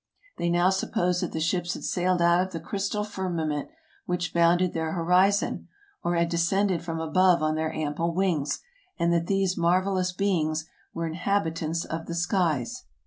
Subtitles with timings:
[0.39, 3.69] They now supposed that the ships had sailed out of the crystal firmament
[4.07, 5.67] which bounded their horizon,
[6.03, 8.61] or had descended from above on their ample wings,
[8.97, 12.85] and that these marvelous beings were inhabitants of the skies.